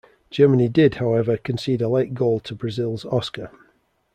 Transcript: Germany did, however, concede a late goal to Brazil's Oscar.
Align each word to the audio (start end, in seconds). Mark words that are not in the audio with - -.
Germany 0.31 0.67
did, 0.67 0.95
however, 0.95 1.37
concede 1.37 1.79
a 1.79 1.87
late 1.87 2.15
goal 2.15 2.39
to 2.39 2.55
Brazil's 2.55 3.05
Oscar. 3.05 3.51